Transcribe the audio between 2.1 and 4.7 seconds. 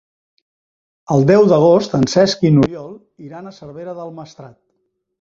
Cesc i n'Oriol iran a Cervera del Maestrat.